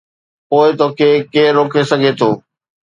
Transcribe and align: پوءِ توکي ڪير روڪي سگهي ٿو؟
پوءِ 0.49 0.69
توکي 0.79 1.09
ڪير 1.33 1.49
روڪي 1.57 1.81
سگهي 1.91 2.11
ٿو؟ 2.19 2.29